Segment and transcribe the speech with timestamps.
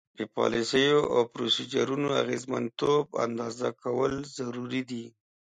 [0.17, 5.05] د پالیسیو او پروسیجرونو اغیزمنتوب اندازه کول ضروري دي.